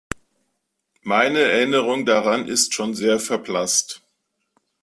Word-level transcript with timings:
Meine 1.03 1.37
Erinnerung 1.41 2.07
daran 2.07 2.47
ist 2.47 2.73
schon 2.73 2.95
sehr 2.95 3.19
verblasst. 3.19 4.01